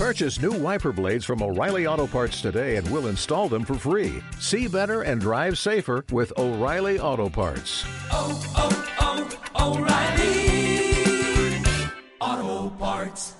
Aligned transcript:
Purchase 0.00 0.40
new 0.40 0.52
wiper 0.52 0.92
blades 0.92 1.26
from 1.26 1.42
O'Reilly 1.42 1.86
Auto 1.86 2.06
Parts 2.06 2.40
today 2.40 2.76
and 2.76 2.90
we'll 2.90 3.08
install 3.08 3.50
them 3.50 3.66
for 3.66 3.74
free. 3.74 4.22
See 4.38 4.66
better 4.66 5.02
and 5.02 5.20
drive 5.20 5.58
safer 5.58 6.06
with 6.10 6.32
O'Reilly 6.38 6.98
Auto 6.98 7.28
Parts. 7.28 7.84
oh, 8.10 8.40
oh, 8.56 9.28
oh 9.58 9.76
O'Reilly 9.76 11.62
Auto 12.18 12.74
Parts. 12.78 13.36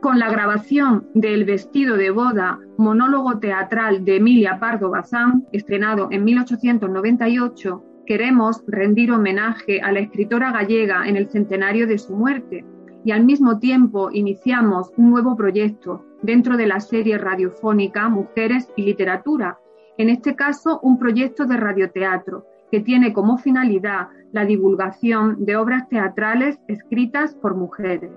con 0.00 0.18
la 0.18 0.30
grabación 0.30 1.08
de 1.14 1.34
El 1.34 1.44
vestido 1.44 1.96
de 1.96 2.10
boda, 2.10 2.58
monólogo 2.78 3.38
teatral 3.38 4.04
de 4.04 4.16
Emilia 4.16 4.58
Pardo 4.60 4.88
Bazán, 4.88 5.44
estrenado 5.52 6.08
en 6.12 6.24
1898, 6.24 7.82
queremos 8.06 8.62
rendir 8.66 9.10
homenaje 9.10 9.80
a 9.80 9.92
la 9.92 10.00
escritora 10.00 10.52
gallega 10.52 11.06
en 11.06 11.16
el 11.16 11.28
centenario 11.28 11.86
de 11.86 11.98
su 11.98 12.14
muerte 12.14 12.64
y 13.04 13.12
al 13.12 13.24
mismo 13.24 13.58
tiempo 13.58 14.10
iniciamos 14.12 14.92
un 14.96 15.10
nuevo 15.10 15.36
proyecto 15.36 16.04
dentro 16.22 16.56
de 16.56 16.66
la 16.66 16.80
serie 16.80 17.18
radiofónica 17.18 18.08
Mujeres 18.08 18.72
y 18.76 18.82
Literatura, 18.82 19.58
en 19.98 20.08
este 20.08 20.34
caso 20.34 20.80
un 20.82 20.98
proyecto 20.98 21.44
de 21.44 21.56
radioteatro 21.56 22.46
que 22.70 22.80
tiene 22.80 23.12
como 23.12 23.38
finalidad 23.38 24.08
la 24.32 24.44
divulgación 24.44 25.44
de 25.44 25.56
obras 25.56 25.88
teatrales 25.88 26.58
escritas 26.68 27.34
por 27.34 27.54
mujeres. 27.54 28.10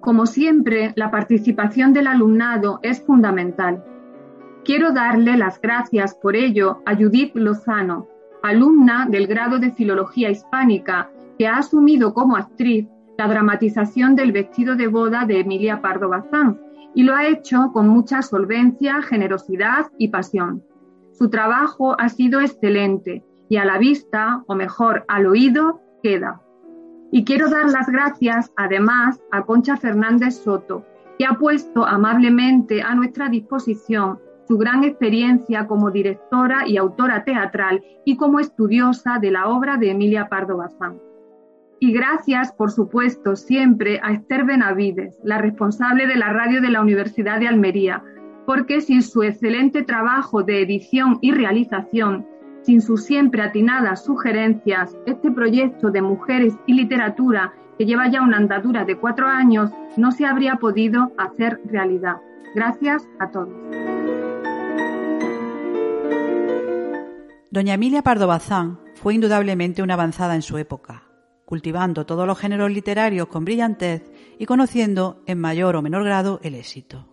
Como 0.00 0.26
siempre, 0.26 0.92
la 0.96 1.10
participación 1.10 1.92
del 1.92 2.06
alumnado 2.06 2.80
es 2.82 3.02
fundamental. 3.02 3.84
Quiero 4.64 4.92
darle 4.92 5.36
las 5.36 5.60
gracias 5.60 6.14
por 6.14 6.36
ello 6.36 6.82
a 6.84 6.94
Judith 6.94 7.34
Lozano, 7.34 8.06
alumna 8.42 9.06
del 9.08 9.26
grado 9.26 9.58
de 9.58 9.72
Filología 9.72 10.30
Hispánica, 10.30 11.10
que 11.38 11.46
ha 11.46 11.58
asumido 11.58 12.14
como 12.14 12.36
actriz 12.36 12.86
la 13.16 13.28
dramatización 13.28 14.14
del 14.14 14.32
vestido 14.32 14.76
de 14.76 14.86
boda 14.86 15.24
de 15.24 15.40
Emilia 15.40 15.80
Pardo 15.80 16.08
Bazán 16.08 16.60
y 16.94 17.02
lo 17.02 17.14
ha 17.14 17.26
hecho 17.26 17.70
con 17.72 17.88
mucha 17.88 18.22
solvencia, 18.22 19.02
generosidad 19.02 19.86
y 19.98 20.08
pasión. 20.08 20.62
Su 21.12 21.30
trabajo 21.30 21.96
ha 22.00 22.08
sido 22.08 22.40
excelente 22.40 23.24
y 23.48 23.56
a 23.56 23.64
la 23.64 23.78
vista, 23.78 24.44
o 24.46 24.54
mejor, 24.54 25.04
al 25.08 25.26
oído, 25.26 25.80
queda. 26.02 26.40
Y 27.10 27.24
quiero 27.24 27.48
dar 27.48 27.70
las 27.70 27.88
gracias 27.88 28.52
además 28.56 29.20
a 29.32 29.44
Concha 29.44 29.76
Fernández 29.76 30.36
Soto, 30.36 30.84
que 31.18 31.26
ha 31.26 31.34
puesto 31.34 31.86
amablemente 31.86 32.82
a 32.82 32.94
nuestra 32.94 33.28
disposición 33.28 34.20
su 34.48 34.56
gran 34.56 34.82
experiencia 34.82 35.66
como 35.66 35.90
directora 35.90 36.66
y 36.66 36.78
autora 36.78 37.22
teatral 37.22 37.84
y 38.06 38.16
como 38.16 38.40
estudiosa 38.40 39.18
de 39.20 39.30
la 39.30 39.48
obra 39.48 39.76
de 39.76 39.90
Emilia 39.90 40.28
Pardo 40.30 40.56
Bazán. 40.56 40.98
Y 41.80 41.92
gracias, 41.92 42.50
por 42.52 42.72
supuesto, 42.72 43.36
siempre 43.36 44.00
a 44.02 44.12
Esther 44.12 44.44
Benavides, 44.44 45.16
la 45.22 45.38
responsable 45.38 46.06
de 46.06 46.16
la 46.16 46.32
radio 46.32 46.62
de 46.62 46.70
la 46.70 46.80
Universidad 46.80 47.38
de 47.38 47.46
Almería, 47.46 48.02
porque 48.46 48.80
sin 48.80 49.02
su 49.02 49.22
excelente 49.22 49.82
trabajo 49.82 50.42
de 50.42 50.62
edición 50.62 51.18
y 51.20 51.32
realización, 51.32 52.26
sin 52.62 52.80
sus 52.80 53.04
siempre 53.04 53.42
atinadas 53.42 54.04
sugerencias, 54.04 54.96
este 55.04 55.30
proyecto 55.30 55.90
de 55.90 56.00
mujeres 56.00 56.54
y 56.66 56.72
literatura, 56.72 57.52
que 57.78 57.84
lleva 57.84 58.08
ya 58.08 58.22
una 58.22 58.38
andadura 58.38 58.84
de 58.84 58.96
cuatro 58.96 59.26
años, 59.28 59.70
no 59.98 60.10
se 60.10 60.24
habría 60.24 60.56
podido 60.56 61.12
hacer 61.18 61.60
realidad. 61.66 62.16
Gracias 62.54 63.06
a 63.20 63.30
todos. 63.30 63.87
Doña 67.50 67.74
Emilia 67.74 68.02
Pardo 68.02 68.26
Bazán 68.26 68.78
fue 68.94 69.14
indudablemente 69.14 69.82
una 69.82 69.94
avanzada 69.94 70.34
en 70.34 70.42
su 70.42 70.58
época, 70.58 71.04
cultivando 71.46 72.04
todos 72.04 72.26
los 72.26 72.38
géneros 72.38 72.70
literarios 72.70 73.28
con 73.28 73.46
brillantez 73.46 74.02
y 74.38 74.44
conociendo 74.44 75.22
en 75.26 75.38
mayor 75.38 75.74
o 75.74 75.80
menor 75.80 76.04
grado 76.04 76.40
el 76.42 76.54
éxito. 76.54 77.08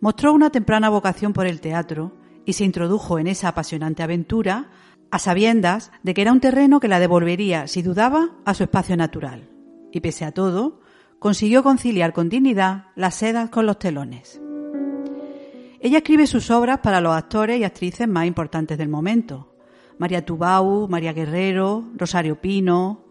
Mostró 0.00 0.32
una 0.32 0.50
temprana 0.50 0.88
vocación 0.88 1.32
por 1.32 1.48
el 1.48 1.60
teatro 1.60 2.12
y 2.46 2.52
se 2.52 2.64
introdujo 2.64 3.18
en 3.18 3.26
esa 3.26 3.48
apasionante 3.48 4.04
aventura 4.04 4.70
a 5.10 5.18
sabiendas 5.18 5.90
de 6.04 6.14
que 6.14 6.22
era 6.22 6.32
un 6.32 6.40
terreno 6.40 6.78
que 6.78 6.86
la 6.86 7.00
devolvería, 7.00 7.66
si 7.66 7.82
dudaba, 7.82 8.30
a 8.44 8.54
su 8.54 8.62
espacio 8.62 8.96
natural. 8.96 9.50
Y 9.90 9.98
pese 9.98 10.24
a 10.24 10.30
todo, 10.30 10.80
consiguió 11.18 11.64
conciliar 11.64 12.12
con 12.12 12.28
dignidad 12.28 12.86
las 12.94 13.16
sedas 13.16 13.50
con 13.50 13.66
los 13.66 13.80
telones. 13.80 14.40
Ella 15.82 15.98
escribe 15.98 16.26
sus 16.26 16.50
obras 16.50 16.80
para 16.80 17.00
los 17.00 17.14
actores 17.14 17.58
y 17.58 17.64
actrices 17.64 18.06
más 18.06 18.26
importantes 18.26 18.76
del 18.76 18.90
momento. 18.90 19.54
María 19.96 20.24
Tubau, 20.24 20.88
María 20.88 21.14
Guerrero, 21.14 21.84
Rosario 21.96 22.38
Pino, 22.38 23.06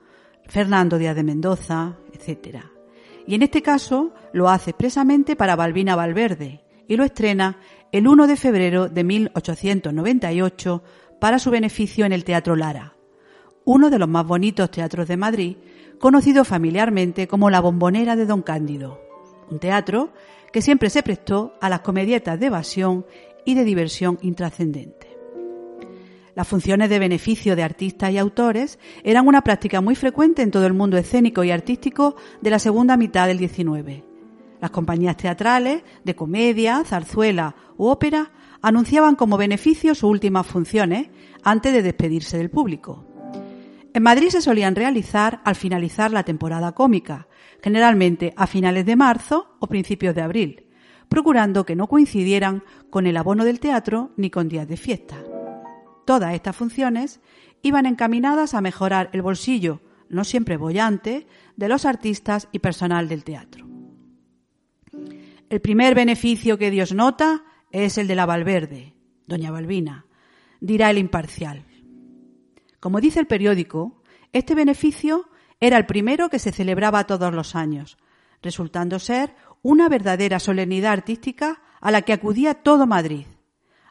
Fernando 0.45 0.99
Díaz 0.99 1.15
de 1.15 1.23
Mendoza, 1.23 1.97
etc. 2.13 2.57
Y 3.25 3.33
en 3.33 3.41
este 3.41 3.63
caso 3.63 4.13
lo 4.33 4.49
hace 4.49 4.71
expresamente 4.71 5.35
para 5.35 5.55
Balbina 5.55 5.95
Valverde 5.95 6.61
y 6.87 6.95
lo 6.95 7.03
estrena 7.03 7.57
el 7.91 8.07
1 8.07 8.27
de 8.27 8.35
febrero 8.35 8.87
de 8.87 9.03
1898 9.03 10.83
para 11.19 11.39
su 11.39 11.49
beneficio 11.49 12.05
en 12.05 12.13
el 12.13 12.23
Teatro 12.23 12.55
Lara, 12.55 12.95
uno 13.65 13.89
de 13.89 13.97
los 13.97 14.07
más 14.07 14.27
bonitos 14.27 14.69
teatros 14.69 15.07
de 15.07 15.17
Madrid, 15.17 15.57
conocido 15.99 16.45
familiarmente 16.45 17.27
como 17.27 17.49
la 17.49 17.61
Bombonera 17.61 18.15
de 18.15 18.27
Don 18.27 18.43
Cándido, 18.43 19.08
un 19.49 19.59
teatro 19.59 20.11
que 20.51 20.61
siempre 20.61 20.89
se 20.89 21.03
prestó 21.03 21.53
a 21.61 21.69
las 21.69 21.81
comedietas 21.81 22.39
de 22.39 22.47
evasión 22.47 23.05
y 23.45 23.55
de 23.55 23.63
diversión 23.63 24.17
intrascendente. 24.21 25.07
Las 26.35 26.47
funciones 26.47 26.89
de 26.89 26.99
beneficio 26.99 27.55
de 27.55 27.63
artistas 27.63 28.11
y 28.11 28.17
autores 28.17 28.79
eran 29.03 29.27
una 29.27 29.41
práctica 29.41 29.81
muy 29.81 29.95
frecuente 29.95 30.41
en 30.41 30.51
todo 30.51 30.65
el 30.65 30.73
mundo 30.73 30.97
escénico 30.97 31.43
y 31.43 31.51
artístico 31.51 32.15
de 32.41 32.49
la 32.49 32.59
segunda 32.59 32.95
mitad 32.97 33.27
del 33.27 33.39
XIX. 33.39 34.03
Las 34.61 34.71
compañías 34.71 35.17
teatrales, 35.17 35.83
de 36.03 36.15
comedia, 36.15 36.83
zarzuela 36.85 37.55
u 37.77 37.87
ópera 37.87 38.31
anunciaban 38.61 39.15
como 39.15 39.37
beneficio 39.37 39.95
sus 39.95 40.09
últimas 40.09 40.45
funciones 40.45 41.09
antes 41.43 41.73
de 41.73 41.81
despedirse 41.81 42.37
del 42.37 42.49
público. 42.49 43.05
En 43.93 44.03
Madrid 44.03 44.29
se 44.29 44.41
solían 44.41 44.75
realizar 44.75 45.41
al 45.43 45.55
finalizar 45.55 46.11
la 46.11 46.23
temporada 46.23 46.73
cómica, 46.73 47.27
generalmente 47.61 48.33
a 48.35 48.47
finales 48.47 48.85
de 48.85 48.95
marzo 48.95 49.55
o 49.59 49.67
principios 49.67 50.15
de 50.15 50.21
abril, 50.21 50.65
procurando 51.07 51.65
que 51.65 51.75
no 51.75 51.87
coincidieran 51.87 52.63
con 52.89 53.07
el 53.07 53.17
abono 53.17 53.45
del 53.45 53.59
teatro 53.59 54.11
ni 54.15 54.29
con 54.29 54.47
días 54.47 54.67
de 54.67 54.77
fiesta. 54.77 55.17
Todas 56.05 56.33
estas 56.33 56.55
funciones 56.55 57.19
iban 57.61 57.85
encaminadas 57.85 58.53
a 58.53 58.61
mejorar 58.61 59.09
el 59.13 59.21
bolsillo, 59.21 59.81
no 60.09 60.23
siempre 60.23 60.57
bollante, 60.57 61.27
de 61.55 61.69
los 61.69 61.85
artistas 61.85 62.47
y 62.51 62.59
personal 62.59 63.07
del 63.09 63.23
teatro. 63.23 63.67
El 65.49 65.61
primer 65.61 65.95
beneficio 65.95 66.57
que 66.57 66.71
Dios 66.71 66.93
nota 66.93 67.43
es 67.71 67.97
el 67.97 68.07
de 68.07 68.15
la 68.15 68.25
Valverde, 68.25 68.93
doña 69.27 69.51
Balbina, 69.51 70.05
dirá 70.61 70.89
el 70.89 70.97
imparcial. 70.97 71.65
Como 72.79 73.01
dice 73.01 73.19
el 73.19 73.27
periódico, 73.27 74.01
este 74.31 74.55
beneficio 74.55 75.29
era 75.59 75.77
el 75.77 75.85
primero 75.85 76.29
que 76.29 76.39
se 76.39 76.51
celebraba 76.51 77.05
todos 77.05 77.33
los 77.33 77.55
años, 77.55 77.97
resultando 78.41 78.99
ser 78.99 79.35
una 79.61 79.89
verdadera 79.89 80.39
solemnidad 80.39 80.93
artística 80.93 81.61
a 81.81 81.91
la 81.91 82.01
que 82.01 82.13
acudía 82.13 82.55
todo 82.55 82.87
Madrid. 82.87 83.25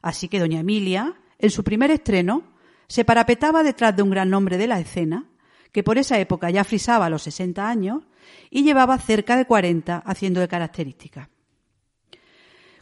Así 0.00 0.28
que 0.28 0.40
doña 0.40 0.60
Emilia, 0.60 1.20
en 1.38 1.50
su 1.50 1.64
primer 1.64 1.90
estreno, 1.90 2.42
se 2.88 3.04
parapetaba 3.04 3.62
detrás 3.62 3.94
de 3.94 4.02
un 4.02 4.10
gran 4.10 4.30
nombre 4.30 4.56
de 4.56 4.66
la 4.66 4.80
escena, 4.80 5.26
que 5.72 5.82
por 5.82 5.98
esa 5.98 6.18
época 6.18 6.50
ya 6.50 6.64
frisaba 6.64 7.10
los 7.10 7.22
60 7.22 7.68
años 7.68 8.04
y 8.50 8.62
llevaba 8.62 8.96
cerca 8.98 9.36
de 9.36 9.44
40 9.44 9.98
haciendo 9.98 10.40
de 10.40 10.48
característica. 10.48 11.28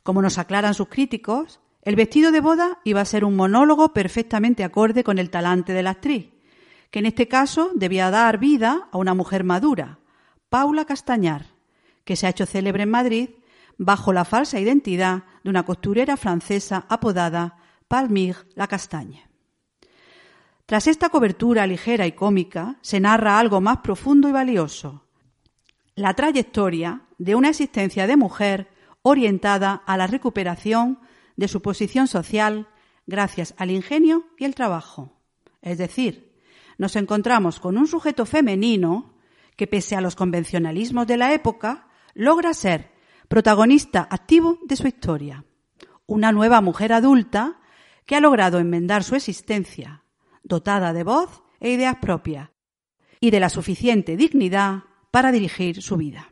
Como 0.05 0.23
nos 0.23 0.39
aclaran 0.39 0.75
sus 0.75 0.89
críticos, 0.89 1.61
el 1.83 1.97
vestido 1.97 2.31
de 2.31 2.41
boda 2.41 2.79
iba 2.85 3.01
a 3.01 3.05
ser 3.05 3.25
un 3.25 3.35
monólogo 3.35 3.93
perfectamente 3.93 4.63
acorde 4.63 5.03
con 5.03 5.19
el 5.19 5.31
talante 5.31 5.73
de 5.73 5.83
la 5.83 5.91
actriz, 5.91 6.29
que 6.91 7.01
en 7.01 7.07
este 7.07 7.29
caso 7.29 7.71
debía 7.75 8.11
dar 8.11 8.39
vida 8.39 8.89
a 8.93 8.99
una 8.99 9.15
mujer 9.15 9.45
madura, 9.45 9.99
Paula 10.49 10.85
Castañar, 10.85 11.47
que 12.05 12.17
se 12.17 12.27
ha 12.27 12.31
hecho 12.31 12.47
célebre 12.47 12.85
en 12.85 12.91
Madrid 12.91 13.31
bajo 13.79 14.13
la 14.13 14.25
falsa 14.25 14.61
identidad 14.61 15.25
de 15.43 15.51
una 15.51 15.65
costurera 15.65 16.17
francesa 16.17 16.87
apodada 16.89 17.59
Palmire 17.89 18.39
la 18.55 18.67
Castaña. 18.67 19.29
Tras 20.67 20.87
esta 20.89 21.11
cobertura 21.11 21.67
ligera 21.67 22.07
y 22.07 22.13
cómica, 22.13 22.77
se 22.81 22.99
narra 22.99 23.39
algo 23.39 23.61
más 23.61 23.79
profundo 23.79 24.29
y 24.29 24.33
valioso, 24.33 25.07
la 25.95 26.15
trayectoria 26.15 27.03
de 27.19 27.35
una 27.35 27.51
existencia 27.51 28.07
de 28.07 28.17
mujer 28.17 28.69
orientada 29.03 29.83
a 29.87 29.97
la 29.97 30.07
recuperación 30.07 30.99
de 31.37 31.49
su 31.49 31.63
posición 31.63 32.09
social 32.09 32.69
gracias 33.07 33.55
al 33.57 33.71
ingenio 33.71 34.27
y 34.37 34.45
el 34.45 34.55
trabajo. 34.55 35.13
Es 35.63 35.79
decir, 35.79 36.26
nos 36.79 36.97
encontramos 36.97 37.61
con 37.61 37.79
un 37.79 37.87
sujeto 37.87 38.27
femenino 38.27 39.15
que, 39.57 39.67
pese 39.67 39.97
a 39.97 40.01
los 40.01 40.17
convencionalismos 40.17 41.07
de 41.07 41.17
la 41.17 41.33
época, 41.33 41.89
logra 42.15 42.55
ser 42.55 42.93
protagonista 43.29 44.07
activo 44.11 44.59
de 44.65 44.77
su 44.77 44.87
historia. 44.87 45.45
Una 46.07 46.33
nueva 46.33 46.61
mujer 46.61 46.93
adulta 46.93 47.59
que 48.05 48.17
ha 48.17 48.21
logrado 48.21 48.59
enmendar 48.59 49.03
su 49.03 49.17
existencia, 49.17 50.05
dotada 50.45 50.93
de 50.93 51.03
voz 51.03 51.43
e 51.61 51.71
ideas 51.71 51.97
propias 51.97 52.51
y 53.21 53.31
de 53.31 53.41
la 53.41 53.49
suficiente 53.49 54.17
dignidad 54.17 54.85
para 55.11 55.33
dirigir 55.33 55.83
su 55.83 55.97
vida. 55.97 56.31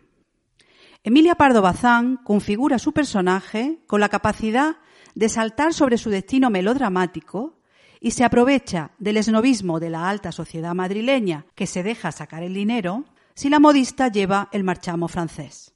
Emilia 1.02 1.34
Pardo 1.34 1.60
Bazán 1.60 2.18
configura 2.18 2.78
su 2.78 2.92
personaje 2.92 3.82
con 3.86 4.00
la 4.00 4.08
capacidad 4.08 4.76
de 5.14 5.28
saltar 5.28 5.74
sobre 5.74 5.98
su 5.98 6.10
destino 6.10 6.50
melodramático 6.50 7.58
y 8.04 8.10
se 8.10 8.22
aprovecha 8.22 8.90
del 8.98 9.16
esnovismo 9.16 9.80
de 9.80 9.88
la 9.88 10.10
alta 10.10 10.30
sociedad 10.30 10.74
madrileña 10.74 11.46
que 11.54 11.66
se 11.66 11.82
deja 11.82 12.12
sacar 12.12 12.42
el 12.42 12.52
dinero 12.52 13.06
si 13.34 13.48
la 13.48 13.58
modista 13.58 14.08
lleva 14.08 14.50
el 14.52 14.62
marchamo 14.62 15.08
francés. 15.08 15.74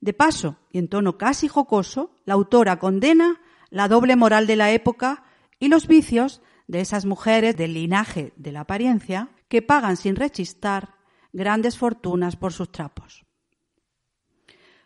De 0.00 0.12
paso, 0.12 0.56
y 0.72 0.78
en 0.78 0.88
tono 0.88 1.16
casi 1.18 1.46
jocoso, 1.46 2.16
la 2.24 2.34
autora 2.34 2.80
condena 2.80 3.40
la 3.70 3.86
doble 3.86 4.16
moral 4.16 4.48
de 4.48 4.56
la 4.56 4.72
época 4.72 5.22
y 5.60 5.68
los 5.68 5.86
vicios 5.86 6.42
de 6.66 6.80
esas 6.80 7.04
mujeres 7.04 7.56
del 7.56 7.74
linaje 7.74 8.32
de 8.34 8.50
la 8.50 8.62
apariencia 8.62 9.28
que 9.46 9.62
pagan 9.62 9.96
sin 9.96 10.16
rechistar 10.16 10.96
grandes 11.32 11.78
fortunas 11.78 12.34
por 12.34 12.52
sus 12.52 12.72
trapos. 12.72 13.24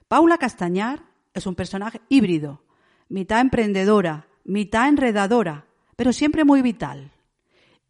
Paula 0.08 0.37
Castañar 0.37 1.05
es 1.32 1.46
un 1.46 1.55
personaje 1.55 2.02
híbrido, 2.11 2.67
mitad 3.08 3.40
emprendedora, 3.40 4.29
mitad 4.44 4.90
enredadora, 4.90 5.66
pero 5.96 6.12
siempre 6.12 6.44
muy 6.44 6.62
vital. 6.62 7.10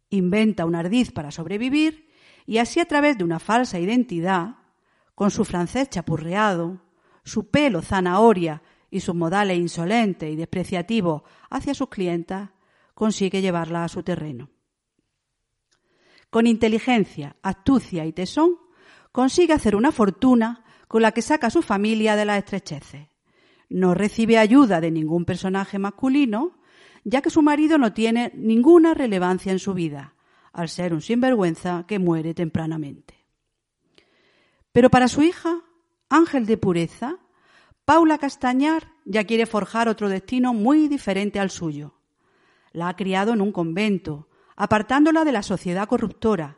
Inventa 0.09 0.65
un 0.65 0.75
ardiz 0.75 1.11
para 1.11 1.31
sobrevivir 1.31 2.09
y 2.45 2.57
así 2.59 2.79
a 2.79 2.85
través 2.85 3.17
de 3.17 3.25
una 3.25 3.39
falsa 3.39 3.79
identidad, 3.79 4.55
con 5.13 5.31
su 5.31 5.43
francés 5.43 5.89
chapurreado, 5.89 6.81
su 7.23 7.49
pelo 7.49 7.81
zanahoria 7.81 8.61
y 8.89 9.01
sus 9.01 9.15
modales 9.15 9.57
insolente 9.57 10.29
y 10.31 10.35
despreciativo 10.35 11.25
hacia 11.49 11.73
sus 11.73 11.89
clientas, 11.89 12.51
consigue 12.93 13.41
llevarla 13.41 13.83
a 13.83 13.89
su 13.89 14.01
terreno. 14.01 14.49
Con 16.29 16.47
inteligencia, 16.47 17.35
astucia 17.41 18.05
y 18.05 18.13
tesón, 18.13 18.57
consigue 19.11 19.53
hacer 19.53 19.75
una 19.75 19.91
fortuna 19.91 20.63
con 20.87 21.01
la 21.01 21.11
que 21.11 21.21
saca 21.21 21.47
a 21.47 21.51
su 21.51 21.61
familia 21.61 22.15
de 22.15 22.25
las 22.25 22.37
estrecheces. 22.37 23.07
No 23.69 23.93
recibe 23.93 24.37
ayuda 24.37 24.79
de 24.79 24.91
ningún 24.91 25.25
personaje 25.25 25.79
masculino, 25.79 26.56
ya 27.09 27.21
que 27.21 27.29
su 27.29 27.41
marido 27.41 27.77
no 27.77 27.93
tiene 27.93 28.33
ninguna 28.35 28.93
relevancia 28.93 29.53
en 29.53 29.59
su 29.59 29.73
vida, 29.73 30.13
al 30.51 30.67
ser 30.67 30.93
un 30.93 30.99
sinvergüenza 30.99 31.85
que 31.87 31.99
muere 31.99 32.33
tempranamente. 32.33 33.23
Pero 34.73 34.89
para 34.89 35.07
su 35.07 35.23
hija, 35.23 35.61
Ángel 36.09 36.45
de 36.45 36.57
Pureza, 36.57 37.17
Paula 37.85 38.17
Castañar 38.17 38.91
ya 39.05 39.23
quiere 39.23 39.45
forjar 39.45 39.87
otro 39.87 40.09
destino 40.09 40.53
muy 40.53 40.89
diferente 40.89 41.39
al 41.39 41.49
suyo. 41.49 41.93
La 42.73 42.89
ha 42.89 42.97
criado 42.97 43.31
en 43.31 43.39
un 43.39 43.53
convento, 43.53 44.27
apartándola 44.57 45.23
de 45.23 45.31
la 45.31 45.43
sociedad 45.43 45.87
corruptora. 45.87 46.57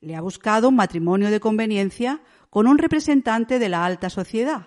Le 0.00 0.16
ha 0.16 0.20
buscado 0.20 0.68
un 0.68 0.74
matrimonio 0.74 1.30
de 1.30 1.38
conveniencia 1.38 2.22
con 2.50 2.66
un 2.66 2.78
representante 2.78 3.60
de 3.60 3.68
la 3.68 3.84
alta 3.84 4.10
sociedad 4.10 4.66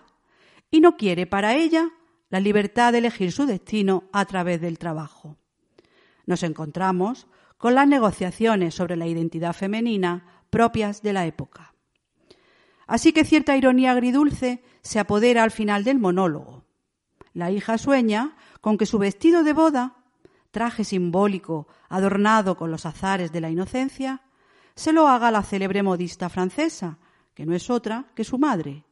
y 0.72 0.80
no 0.80 0.96
quiere 0.96 1.28
para 1.28 1.56
ella 1.56 1.90
la 2.30 2.40
libertad 2.40 2.92
de 2.92 3.00
elegir 3.00 3.32
su 3.32 3.46
destino 3.46 4.04
a 4.14 4.26
través 4.26 4.62
del 4.62 4.78
trabajo. 4.78 5.38
Nos 6.26 6.44
encontramos 6.44 7.28
con 7.58 7.76
las 7.76 7.88
negociaciones 7.88 8.76
sobre 8.76 8.96
la 8.96 9.08
identidad 9.08 9.54
femenina 9.54 10.44
propias 10.50 11.02
de 11.02 11.14
la 11.14 11.26
época. 11.26 11.74
Así 12.88 13.14
que 13.14 13.26
cierta 13.26 13.58
ironía 13.58 13.92
agridulce 13.92 14.64
se 14.82 15.00
apodera 15.00 15.44
al 15.44 15.52
final 15.52 15.84
del 15.84 16.00
monólogo. 16.00 16.64
La 17.34 17.52
hija 17.52 17.78
sueña 17.78 18.36
con 18.62 18.78
que 18.78 18.86
su 18.86 18.98
vestido 18.98 19.44
de 19.44 19.54
boda, 19.54 19.98
traje 20.52 20.84
simbólico 20.84 21.68
adornado 21.90 22.58
con 22.58 22.72
los 22.72 22.86
azares 22.86 23.32
de 23.32 23.42
la 23.42 23.50
inocencia, 23.50 24.22
se 24.76 24.94
lo 24.94 25.08
haga 25.08 25.30
la 25.30 25.44
célebre 25.44 25.84
modista 25.84 26.30
francesa, 26.30 26.98
que 27.34 27.46
no 27.46 27.54
es 27.54 27.70
otra 27.70 28.06
que 28.16 28.24
su 28.24 28.40
madre, 28.40 28.86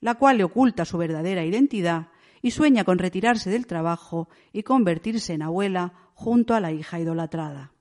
la 0.00 0.14
cual 0.14 0.38
le 0.38 0.44
oculta 0.44 0.84
su 0.84 0.98
verdadera 0.98 1.44
identidad 1.44 2.08
y 2.44 2.50
sueña 2.50 2.84
con 2.84 2.98
retirarse 2.98 3.48
del 3.48 3.66
trabajo 3.66 4.28
y 4.52 4.64
convertirse 4.64 5.32
en 5.32 5.40
abuela 5.40 5.94
junto 6.12 6.54
a 6.54 6.60
la 6.60 6.72
hija 6.72 7.00
idolatrada. 7.00 7.72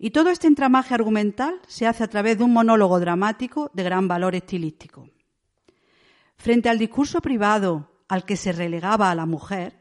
Y 0.00 0.10
todo 0.10 0.30
este 0.30 0.48
entramaje 0.48 0.92
argumental 0.92 1.60
se 1.68 1.86
hace 1.86 2.02
a 2.02 2.08
través 2.08 2.38
de 2.38 2.42
un 2.42 2.52
monólogo 2.52 2.98
dramático 2.98 3.70
de 3.72 3.84
gran 3.84 4.08
valor 4.08 4.34
estilístico. 4.34 5.08
Frente 6.34 6.70
al 6.70 6.80
discurso 6.80 7.20
privado 7.20 8.02
al 8.08 8.24
que 8.24 8.36
se 8.36 8.50
relegaba 8.50 9.12
a 9.12 9.14
la 9.14 9.26
mujer, 9.26 9.78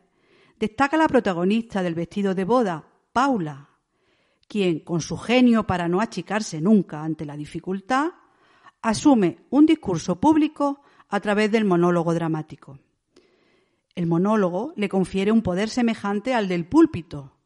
destaca 0.59 0.95
la 0.95 1.07
protagonista 1.07 1.81
del 1.81 1.95
vestido 1.95 2.35
de 2.35 2.43
boda, 2.43 2.87
Paula, 3.11 3.67
quien, 4.47 4.81
con 4.81 5.01
su 5.01 5.17
genio 5.17 5.65
para 5.65 5.87
no 5.87 6.01
achicarse 6.01 6.61
nunca 6.61 7.01
ante 7.01 7.25
la 7.25 7.35
dificultad, 7.35 8.11
asume 8.83 9.47
un 9.49 9.65
discurso 9.65 10.19
público 10.19 10.83
a 11.09 11.19
través 11.19 11.51
del 11.51 11.65
monólogo 11.65 12.13
dramático. 12.13 12.77
El 13.95 14.07
monólogo 14.07 14.73
le 14.75 14.89
confiere 14.89 15.31
un 15.31 15.41
poder 15.41 15.69
semejante 15.69 16.33
al 16.33 16.47
del 16.47 16.65
púlpito, 16.65 17.37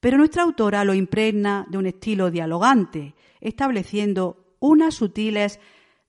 pero 0.00 0.18
nuestra 0.18 0.42
autora 0.42 0.84
lo 0.84 0.94
impregna 0.94 1.66
de 1.70 1.78
un 1.78 1.86
estilo 1.86 2.30
dialogante, 2.30 3.14
estableciendo 3.40 4.56
unas 4.60 4.94
sutiles 4.94 5.60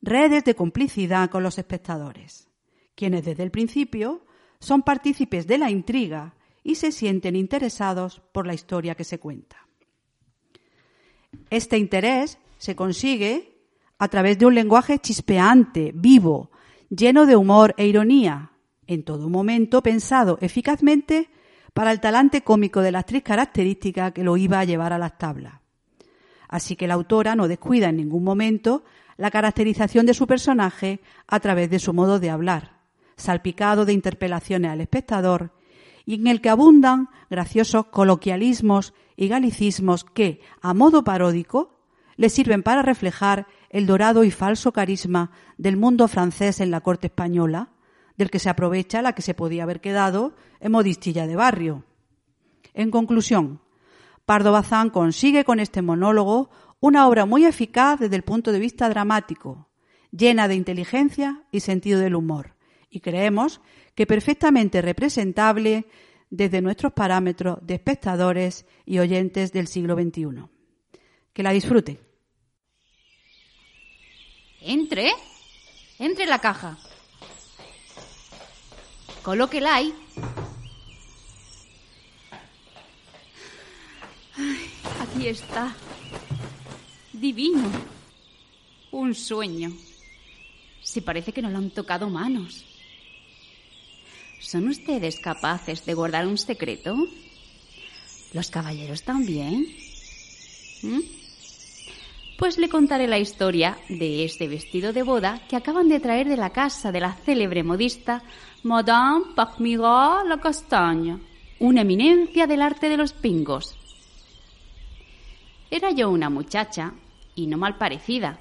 redes 0.02 0.44
de 0.44 0.56
complicidad 0.56 1.30
con 1.30 1.44
los 1.44 1.58
espectadores, 1.58 2.48
quienes 2.96 3.26
desde 3.26 3.44
el 3.44 3.52
principio 3.52 4.26
son 4.60 4.82
partícipes 4.82 5.48
de 5.48 5.58
la 5.58 5.70
intriga 5.70 6.36
y 6.64 6.76
se 6.76 6.92
sienten 6.92 7.36
interesados 7.36 8.22
por 8.32 8.48
la 8.48 8.54
historia 8.54 8.96
que 8.96 9.04
se 9.04 9.20
cuenta. 9.20 9.68
Este 11.50 11.78
interés 11.78 12.40
se 12.58 12.76
consigue 12.76 13.62
a 13.98 14.08
través 14.08 14.38
de 14.40 14.46
un 14.46 14.56
lenguaje 14.56 15.00
chispeante, 15.00 15.92
vivo, 15.94 16.52
lleno 16.90 17.26
de 17.26 17.36
humor 17.36 17.74
e 17.78 17.88
ironía, 17.88 18.52
en 18.88 19.04
todo 19.04 19.30
momento 19.30 19.82
pensado 19.82 20.38
eficazmente 20.42 21.30
para 21.74 21.92
el 21.92 22.00
talante 22.00 22.42
cómico 22.42 22.82
de 22.82 22.92
la 22.92 23.00
actriz 23.00 23.24
característica 23.24 24.12
que 24.12 24.24
lo 24.24 24.38
iba 24.38 24.60
a 24.60 24.64
llevar 24.66 24.94
a 24.94 24.98
las 24.98 25.18
tablas. 25.18 25.56
Así 26.48 26.76
que 26.76 26.88
la 26.88 26.94
autora 26.94 27.36
no 27.36 27.48
descuida 27.48 27.90
en 27.90 27.98
ningún 27.98 28.24
momento 28.24 28.84
la 29.18 29.32
caracterización 29.32 30.06
de 30.06 30.14
su 30.14 30.28
personaje 30.28 31.02
a 31.28 31.40
través 31.40 31.70
de 31.70 31.80
su 31.80 31.94
modo 31.94 32.20
de 32.20 32.30
hablar, 32.30 32.80
salpicado 33.16 33.86
de 33.86 33.94
interpelaciones 33.94 34.72
al 34.72 34.82
espectador 34.82 35.52
y 36.06 36.16
en 36.16 36.28
el 36.28 36.42
que 36.42 36.50
abundan 36.50 37.10
graciosos 37.30 37.88
coloquialismos 37.88 38.94
y 39.16 39.28
galicismos 39.28 40.04
que, 40.04 40.42
a 40.62 40.74
modo 40.74 41.04
paródico, 41.04 41.76
le 42.18 42.30
sirven 42.30 42.64
para 42.64 42.82
reflejar 42.82 43.48
el 43.70 43.86
dorado 43.86 44.24
y 44.24 44.32
falso 44.32 44.72
carisma 44.72 45.32
del 45.58 45.78
mundo 45.78 46.08
francés 46.08 46.62
en 46.62 46.72
la 46.72 46.82
corte 46.82 47.08
española, 47.08 47.70
del 48.18 48.30
que 48.30 48.40
se 48.40 48.50
aprovecha 48.50 49.02
la 49.02 49.14
que 49.14 49.22
se 49.22 49.34
podía 49.34 49.64
haber 49.64 49.82
quedado 49.82 50.36
en 50.60 50.72
modistilla 50.72 51.28
de 51.28 51.36
barrio. 51.36 51.84
En 52.74 52.92
conclusión, 52.92 53.62
Pardo 54.26 54.52
Bazán 54.52 54.90
consigue 54.90 55.44
con 55.44 55.60
este 55.60 55.82
monólogo 55.82 56.50
una 56.80 57.08
obra 57.08 57.26
muy 57.26 57.46
eficaz 57.46 58.00
desde 58.00 58.16
el 58.16 58.24
punto 58.24 58.52
de 58.52 58.60
vista 58.60 58.90
dramático, 58.90 59.70
llena 60.12 60.48
de 60.48 60.56
inteligencia 60.56 61.44
y 61.52 61.60
sentido 61.60 62.00
del 62.00 62.16
humor, 62.16 62.56
y 62.90 63.00
creemos 63.00 63.62
que 63.96 64.06
perfectamente 64.06 64.82
representable 64.82 65.86
desde 66.30 66.62
nuestros 66.62 66.94
parámetros 66.94 67.60
de 67.62 67.76
espectadores 67.76 68.66
y 68.86 69.00
oyentes 69.00 69.52
del 69.52 69.68
siglo 69.68 69.96
XXI. 69.96 70.48
Que 71.34 71.44
la 71.44 71.52
disfruten. 71.52 72.00
Entre. 74.62 75.12
Entre 76.00 76.24
en 76.24 76.30
la 76.30 76.40
caja. 76.40 76.78
Colóquela 79.26 79.74
ahí. 79.74 79.92
Ay, 84.38 84.70
aquí 85.02 85.28
está. 85.28 85.76
Divino. 87.12 87.72
Un 88.92 89.16
sueño. 89.16 89.74
Si 90.84 91.02
parece 91.02 91.32
que 91.34 91.42
no 91.42 91.50
lo 91.50 91.58
han 91.58 91.72
tocado 91.72 92.08
manos. 92.08 92.66
¿Son 94.40 94.68
ustedes 94.68 95.20
capaces 95.20 95.84
de 95.88 95.96
guardar 95.96 96.28
un 96.28 96.38
secreto? 96.38 96.96
¿Los 98.32 98.52
caballeros 98.52 99.02
también? 99.02 99.76
¿Mm? 100.84 101.25
Pues 102.38 102.58
le 102.58 102.68
contaré 102.68 103.08
la 103.08 103.18
historia 103.18 103.78
de 103.88 104.26
este 104.26 104.50
vestido 104.50 104.92
de 104.92 105.04
boda 105.04 105.42
que 105.48 105.56
acaban 105.56 105.88
de 105.88 106.02
traer 106.02 106.28
de 106.28 106.36
la 106.36 106.50
casa 106.50 106.92
de 106.92 107.00
la 107.00 107.14
célebre 107.14 107.64
modista 107.64 108.24
Madame 108.64 109.28
Pachmirat 109.36 110.26
la 110.26 110.38
Castaña, 110.42 111.18
una 111.60 111.82
eminencia 111.82 112.46
del 112.46 112.62
arte 112.62 112.90
de 112.90 112.98
los 112.98 113.14
pingos. 113.14 113.78
Era 115.72 115.92
yo 115.92 116.10
una 116.10 116.30
muchacha, 116.30 116.94
y 117.36 117.48
no 117.48 117.58
mal 117.58 117.78
parecida. 117.78 118.38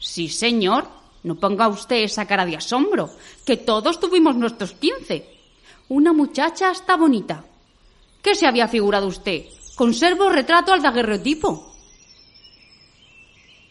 Sí, 0.00 0.28
señor, 0.28 0.88
no 1.22 1.36
ponga 1.36 1.68
usted 1.68 2.02
esa 2.02 2.26
cara 2.26 2.44
de 2.44 2.56
asombro, 2.56 3.10
que 3.44 3.56
todos 3.56 4.00
tuvimos 4.00 4.34
nuestros 4.34 4.72
quince. 4.72 5.32
Una 5.88 6.12
muchacha 6.12 6.70
hasta 6.70 6.96
bonita. 6.96 7.44
¿Qué 8.20 8.34
se 8.34 8.46
había 8.46 8.66
figurado 8.66 9.06
usted? 9.06 9.44
Conservo 9.76 10.28
retrato 10.28 10.72
al 10.72 10.82
daguerreotipo. 10.82 11.75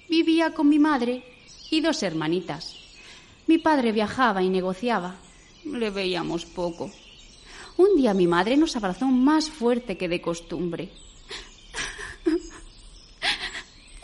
Vivía 0.10 0.54
con 0.54 0.70
mi 0.70 0.80
madre 0.80 1.24
y 1.72 1.82
dos 1.82 2.04
hermanitas. 2.04 2.78
Mi 3.48 3.58
padre 3.58 3.92
viajaba 3.92 4.42
y 4.44 4.50
negociaba. 4.50 5.16
Le 5.66 5.90
veíamos 5.90 6.46
poco. 6.46 6.92
Un 7.78 7.98
día 7.98 8.14
mi 8.14 8.28
madre 8.28 8.58
nos 8.58 8.76
abrazó 8.76 9.06
más 9.08 9.50
fuerte 9.50 9.98
que 9.98 10.08
de 10.08 10.22
costumbre. 10.22 10.90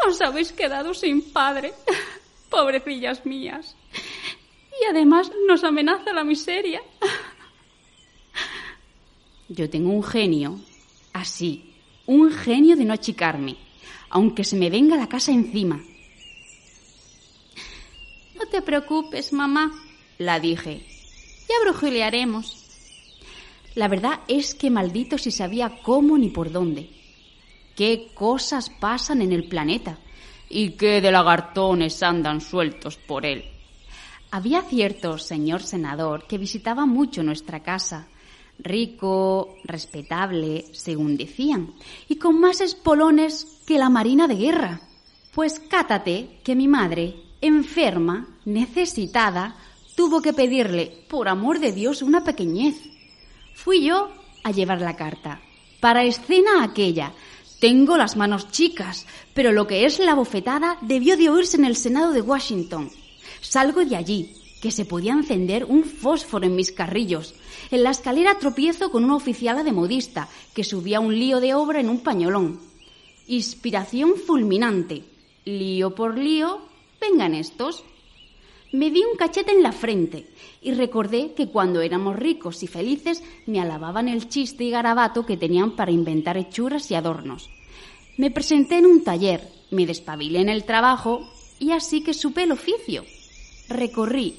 Os 0.07 0.21
habéis 0.21 0.51
quedado 0.51 0.93
sin 0.93 1.21
padre, 1.31 1.73
pobrecillas 2.49 3.25
mías. 3.25 3.75
Y 4.81 4.85
además 4.89 5.31
nos 5.47 5.63
amenaza 5.63 6.11
la 6.11 6.23
miseria. 6.23 6.81
Yo 9.47 9.69
tengo 9.69 9.91
un 9.91 10.03
genio, 10.03 10.59
así, 11.13 11.73
un 12.05 12.31
genio 12.31 12.75
de 12.75 12.85
no 12.85 12.93
achicarme, 12.93 13.57
aunque 14.09 14.43
se 14.43 14.55
me 14.55 14.69
venga 14.69 14.97
la 14.97 15.07
casa 15.07 15.31
encima. 15.31 15.81
Te 18.51 18.61
preocupes, 18.61 19.31
mamá, 19.31 19.71
la 20.17 20.37
dije. 20.41 20.85
Ya 21.47 21.55
brujulearemos. 21.63 22.57
La 23.75 23.87
verdad 23.87 24.19
es 24.27 24.55
que 24.55 24.69
maldito 24.69 25.17
si 25.17 25.31
sabía 25.31 25.79
cómo 25.81 26.17
ni 26.17 26.27
por 26.27 26.51
dónde. 26.51 26.89
Qué 27.77 28.11
cosas 28.13 28.69
pasan 28.69 29.21
en 29.21 29.31
el 29.31 29.47
planeta 29.47 29.99
y 30.49 30.71
qué 30.71 30.99
de 30.99 31.13
lagartones 31.13 32.03
andan 32.03 32.41
sueltos 32.41 32.97
por 32.97 33.25
él. 33.25 33.45
Había 34.31 34.63
cierto 34.63 35.17
señor 35.17 35.63
senador 35.63 36.27
que 36.27 36.37
visitaba 36.37 36.85
mucho 36.85 37.23
nuestra 37.23 37.63
casa, 37.63 38.09
rico, 38.59 39.55
respetable, 39.63 40.65
según 40.73 41.15
decían, 41.15 41.73
y 42.09 42.17
con 42.17 42.37
más 42.37 42.59
espolones 42.59 43.61
que 43.65 43.79
la 43.79 43.89
marina 43.89 44.27
de 44.27 44.35
guerra. 44.35 44.81
Pues 45.33 45.61
cátate 45.61 46.41
que 46.43 46.53
mi 46.53 46.67
madre, 46.67 47.15
enferma, 47.39 48.30
necesitada, 48.45 49.55
tuvo 49.95 50.21
que 50.21 50.33
pedirle, 50.33 51.05
por 51.07 51.27
amor 51.27 51.59
de 51.59 51.71
Dios, 51.71 52.01
una 52.01 52.23
pequeñez. 52.23 52.75
Fui 53.53 53.83
yo 53.83 54.09
a 54.43 54.51
llevar 54.51 54.81
la 54.81 54.95
carta. 54.95 55.41
Para 55.79 56.03
escena 56.03 56.63
aquella, 56.63 57.13
tengo 57.59 57.97
las 57.97 58.15
manos 58.15 58.49
chicas, 58.51 59.05
pero 59.33 59.51
lo 59.51 59.67
que 59.67 59.85
es 59.85 59.99
la 59.99 60.15
bofetada 60.15 60.77
debió 60.81 61.17
de 61.17 61.29
oírse 61.29 61.57
en 61.57 61.65
el 61.65 61.75
Senado 61.75 62.11
de 62.11 62.21
Washington. 62.21 62.89
Salgo 63.41 63.85
de 63.85 63.95
allí, 63.95 64.33
que 64.61 64.71
se 64.71 64.85
podía 64.85 65.13
encender 65.13 65.65
un 65.65 65.83
fósforo 65.83 66.45
en 66.45 66.55
mis 66.55 66.71
carrillos. 66.71 67.33
En 67.71 67.83
la 67.83 67.91
escalera 67.91 68.37
tropiezo 68.37 68.91
con 68.91 69.03
una 69.03 69.15
oficiala 69.15 69.63
de 69.63 69.73
modista 69.73 70.29
que 70.53 70.63
subía 70.63 70.99
un 70.99 71.17
lío 71.17 71.39
de 71.39 71.53
obra 71.53 71.79
en 71.79 71.89
un 71.89 71.99
pañolón. 71.99 72.59
Inspiración 73.27 74.13
fulminante. 74.15 75.03
Lío 75.45 75.95
por 75.95 76.17
lío, 76.17 76.61
vengan 76.99 77.33
estos. 77.33 77.83
Me 78.73 78.89
di 78.89 79.03
un 79.03 79.17
cachete 79.17 79.51
en 79.51 79.63
la 79.63 79.73
frente 79.73 80.27
y 80.61 80.73
recordé 80.73 81.33
que 81.33 81.49
cuando 81.49 81.81
éramos 81.81 82.15
ricos 82.15 82.63
y 82.63 82.67
felices 82.67 83.21
me 83.45 83.59
alababan 83.59 84.07
el 84.07 84.29
chiste 84.29 84.63
y 84.63 84.69
garabato 84.69 85.25
que 85.25 85.35
tenían 85.35 85.75
para 85.75 85.91
inventar 85.91 86.37
hechuras 86.37 86.89
y 86.89 86.95
adornos. 86.95 87.49
Me 88.17 88.31
presenté 88.31 88.77
en 88.77 88.85
un 88.85 89.03
taller, 89.03 89.45
me 89.71 89.85
despabilé 89.85 90.39
en 90.39 90.49
el 90.49 90.63
trabajo 90.63 91.29
y 91.59 91.71
así 91.71 92.01
que 92.01 92.13
supe 92.13 92.43
el 92.43 92.53
oficio. 92.53 93.03
Recorrí 93.67 94.35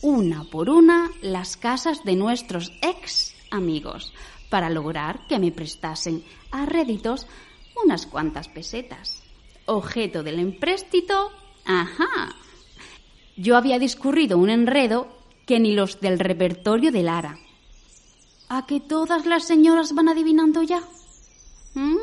una 0.00 0.44
por 0.44 0.70
una 0.70 1.10
las 1.20 1.56
casas 1.56 2.04
de 2.04 2.16
nuestros 2.16 2.72
ex 2.80 3.34
amigos 3.50 4.14
para 4.48 4.70
lograr 4.70 5.26
que 5.26 5.38
me 5.38 5.52
prestasen 5.52 6.24
a 6.50 6.64
réditos 6.64 7.26
unas 7.84 8.06
cuantas 8.06 8.48
pesetas. 8.48 9.22
Objeto 9.66 10.22
del 10.22 10.38
empréstito, 10.38 11.30
ajá, 11.64 12.34
yo 13.36 13.56
había 13.56 13.78
discurrido 13.78 14.38
un 14.38 14.50
enredo 14.50 15.08
que 15.46 15.60
ni 15.60 15.74
los 15.74 16.00
del 16.00 16.18
repertorio 16.18 16.92
de 16.92 17.02
Lara. 17.02 17.38
¿A 18.48 18.66
que 18.66 18.80
todas 18.80 19.26
las 19.26 19.44
señoras 19.44 19.94
van 19.94 20.08
adivinando 20.08 20.62
ya? 20.62 20.80
¿Mm? 21.74 21.96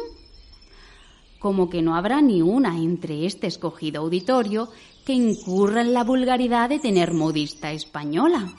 Como 1.39 1.69
que 1.69 1.81
no 1.81 1.95
habrá 1.95 2.21
ni 2.21 2.41
una 2.41 2.77
entre 2.77 3.25
este 3.25 3.47
escogido 3.47 4.01
auditorio 4.01 4.69
que 5.05 5.13
incurra 5.13 5.81
en 5.81 5.93
la 5.93 6.03
vulgaridad 6.03 6.69
de 6.69 6.79
tener 6.79 7.13
modista 7.13 7.71
española. 7.71 8.53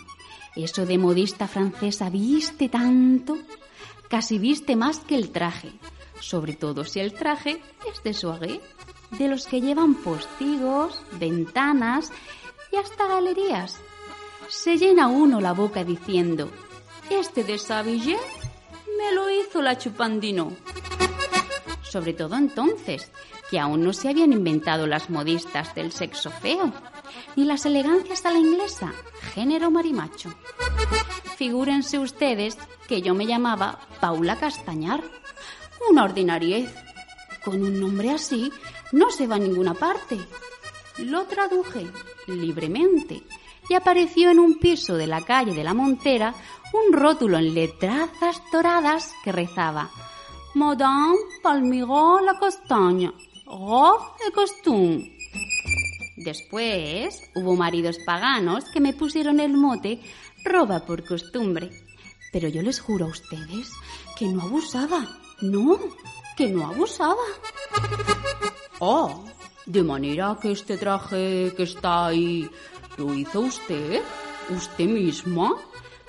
Eso 0.57 0.85
de 0.85 0.99
modista 0.99 1.49
francesa 1.49 2.11
viste 2.11 2.69
tanto, 2.69 3.39
casi 4.09 4.39
viste 4.39 4.77
más 4.77 4.99
que 5.01 5.15
el 5.15 5.31
traje, 5.31 5.73
sobre 6.21 6.55
todo 6.55 6.85
si 6.85 7.01
el 7.01 7.13
traje 7.13 7.61
es 7.91 8.03
de 8.03 8.15
soirée, 8.15 8.61
de 9.19 9.29
los 9.29 9.47
que 9.47 9.61
llevan 9.61 9.95
postigos, 9.95 11.01
ventanas 11.19 12.11
y 12.73 12.77
hasta 12.77 13.07
galerías. 13.07 13.79
Se 14.49 14.77
llena 14.77 15.09
uno 15.09 15.41
la 15.41 15.53
boca 15.53 15.85
diciendo, 15.85 16.51
este 17.11 17.45
de 17.45 17.59
me 18.99 19.15
lo 19.15 19.31
hizo 19.31 19.61
la 19.63 19.77
Chupandino. 19.77 20.53
Sobre 21.83 22.15
todo 22.15 22.37
entonces, 22.37 23.13
que 23.51 23.59
aún 23.59 23.85
no 23.85 23.93
se 23.93 24.09
habían 24.09 24.33
inventado 24.33 24.87
las 24.87 25.11
modistas 25.11 25.75
del 25.75 25.93
sexo 25.93 26.31
feo, 26.31 26.73
ni 27.37 27.45
las 27.45 27.67
elegancias 27.67 28.25
a 28.25 28.31
la 28.31 28.39
inglesa, 28.39 28.93
género 29.35 29.71
marimacho. 29.71 30.33
Figúrense 31.37 31.99
ustedes 31.99 32.57
que 32.89 33.03
yo 33.03 33.15
me 33.15 33.27
llamaba 33.27 33.81
Paula 34.01 34.37
Castañar, 34.37 35.03
una 35.91 36.05
ordinariez. 36.05 36.75
Con 37.45 37.63
un 37.63 37.81
nombre 37.81 38.11
así 38.11 38.53
no 38.93 39.11
se 39.11 39.27
va 39.27 39.37
a 39.37 39.41
ninguna 39.41 39.75
parte. 39.75 40.19
Lo 40.99 41.25
traduje 41.25 41.87
libremente 42.27 43.23
y 43.69 43.75
apareció 43.75 44.31
en 44.31 44.39
un 44.39 44.59
piso 44.59 44.95
de 44.95 45.07
la 45.07 45.23
calle 45.23 45.55
de 45.55 45.65
la 45.65 45.75
Montera 45.75 46.35
un 46.73 46.93
rótulo 46.93 47.39
en 47.39 47.55
letrazas 47.55 48.43
doradas 48.53 49.15
que 49.25 49.33
rezaba 49.33 49.91
Madame 50.55 51.17
Palmiro 51.43 52.21
la 52.21 52.39
Castaña, 52.39 53.13
robe 53.47 54.05
de 54.23 54.33
costume. 54.33 55.17
Después 56.17 57.23
hubo 57.35 57.57
maridos 57.57 57.99
paganos 58.05 58.65
que 58.67 58.81
me 58.81 58.93
pusieron 58.93 59.41
el 59.41 59.55
mote 59.57 60.01
roba 60.45 60.85
por 60.85 61.07
costumbre. 61.07 61.71
Pero 62.33 62.49
yo 62.49 62.63
les 62.63 62.81
juro 62.81 63.07
a 63.07 63.09
ustedes 63.09 63.71
que 64.17 64.27
no 64.27 64.43
abusaba. 64.43 65.07
No, 65.41 65.79
que 66.37 66.49
no 66.49 66.67
abusaba. 66.67 67.25
Oh, 68.79 69.25
de 69.67 69.83
manera 69.83 70.39
que 70.41 70.53
este 70.53 70.77
traje 70.77 71.53
que 71.57 71.63
está 71.63 72.07
ahí 72.07 72.51
lo 72.97 73.15
hizo 73.15 73.41
usted, 73.41 74.03
usted 74.51 74.87
misma. 74.87 75.55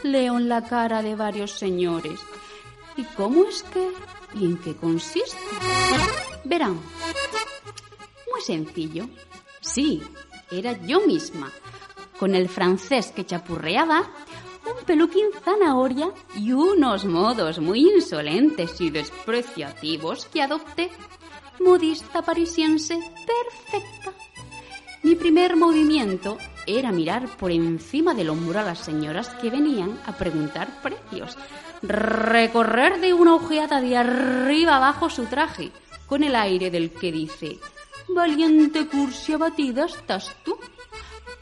Leo 0.03 0.37
en 0.37 0.49
la 0.49 0.63
cara 0.63 1.01
de 1.01 1.15
varios 1.15 1.51
señores. 1.51 2.19
¿Y 2.97 3.03
cómo 3.03 3.45
es 3.45 3.63
que? 3.63 3.91
¿Y 4.35 4.45
en 4.45 4.57
qué 4.57 4.75
consiste? 4.75 5.37
Verán. 6.43 6.79
Muy 8.31 8.41
sencillo. 8.41 9.07
Sí, 9.61 10.03
era 10.51 10.79
yo 10.85 11.05
misma, 11.07 11.51
con 12.19 12.35
el 12.35 12.49
francés 12.49 13.11
que 13.15 13.25
chapurreaba, 13.25 14.11
un 14.65 14.85
peluquín 14.85 15.27
zanahoria 15.43 16.11
y 16.35 16.51
unos 16.51 17.05
modos 17.05 17.59
muy 17.59 17.81
insolentes 17.81 18.79
y 18.81 18.89
despreciativos 18.89 20.25
que 20.25 20.41
adopté 20.41 20.89
modista 21.63 22.21
parisiense 22.21 22.99
perfecta. 23.25 24.11
Mi 25.03 25.15
primer 25.15 25.55
movimiento 25.55 26.37
era 26.65 26.91
mirar 26.91 27.27
por 27.37 27.51
encima 27.51 28.13
del 28.13 28.29
hombro 28.29 28.59
a 28.59 28.63
las 28.63 28.79
señoras 28.79 29.29
que 29.29 29.49
venían 29.49 29.99
a 30.05 30.13
preguntar 30.17 30.81
precios, 30.81 31.37
recorrer 31.81 33.01
de 33.01 33.13
una 33.13 33.35
ojeada 33.35 33.81
de 33.81 33.97
arriba 33.97 34.77
abajo 34.77 35.09
su 35.09 35.25
traje, 35.25 35.71
con 36.07 36.23
el 36.23 36.35
aire 36.35 36.71
del 36.71 36.91
que 36.91 37.11
dice, 37.11 37.59
valiente 38.07 38.87
cursi 38.87 39.33
abatida 39.33 39.85
estás 39.85 40.33
tú. 40.43 40.57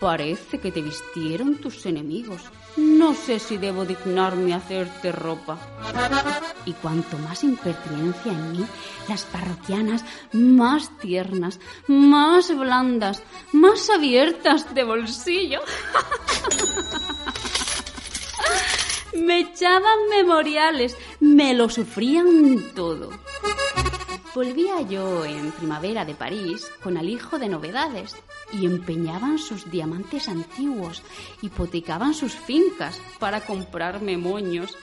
Parece 0.01 0.57
que 0.57 0.71
te 0.71 0.81
vistieron 0.81 1.57
tus 1.57 1.85
enemigos. 1.85 2.41
No 2.75 3.13
sé 3.13 3.37
si 3.37 3.57
debo 3.57 3.85
dignarme 3.85 4.55
a 4.55 4.57
hacerte 4.57 5.11
ropa. 5.11 5.59
Y 6.65 6.73
cuanto 6.73 7.19
más 7.19 7.43
impertinencia 7.43 8.31
en 8.31 8.51
mí, 8.51 8.65
las 9.07 9.25
parroquianas 9.25 10.03
más 10.33 10.89
tiernas, 10.97 11.59
más 11.85 12.49
blandas, 12.57 13.21
más 13.51 13.91
abiertas 13.91 14.73
de 14.73 14.83
bolsillo. 14.83 15.59
me 19.13 19.41
echaban 19.41 20.09
memoriales, 20.09 20.97
me 21.19 21.53
lo 21.53 21.69
sufrían 21.69 22.73
todo. 22.73 23.11
Volvía 24.33 24.81
yo 24.81 25.25
en 25.25 25.51
primavera 25.51 26.05
de 26.05 26.15
París 26.15 26.71
con 26.81 26.97
el 26.97 27.09
hijo 27.09 27.37
de 27.37 27.49
novedades 27.49 28.15
y 28.53 28.65
empeñaban 28.65 29.37
sus 29.37 29.69
diamantes 29.69 30.29
antiguos, 30.29 31.03
hipotecaban 31.41 32.13
sus 32.13 32.33
fincas 32.33 32.99
para 33.19 33.41
comprarme 33.41 34.17
moños. 34.17 34.77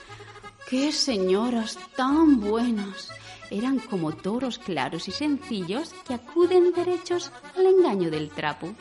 ¡Qué 0.69 0.91
señoras 0.91 1.79
tan 1.95 2.39
buenas! 2.39 3.09
eran 3.49 3.79
como 3.79 4.13
toros 4.13 4.59
claros 4.59 5.07
y 5.07 5.11
sencillos 5.11 5.93
que 6.07 6.13
acuden 6.13 6.71
derechos 6.71 7.31
al 7.57 7.65
engaño 7.65 8.09
del 8.09 8.29
trapo. 8.29 8.73